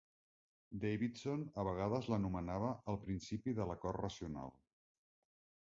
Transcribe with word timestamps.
Davidson 0.85 1.43
a 1.63 1.65
vegades 1.67 2.09
l'anomenava 2.13 2.73
"el 2.95 2.99
principi 3.05 3.55
de 3.63 3.69
l'acord 3.73 4.03
racional". 4.07 4.53